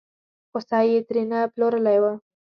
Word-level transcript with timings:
خوسی 0.49 0.83
یې 0.91 0.99
ترې 1.07 1.23
نه 1.31 1.39
پلورلی 1.53 1.97
و. 2.01 2.05